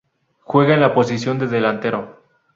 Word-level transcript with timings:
Juega 0.43 0.73
en 0.73 0.81
la 0.81 0.95
posición 0.95 1.37
de 1.37 1.45
delantero. 1.45 2.23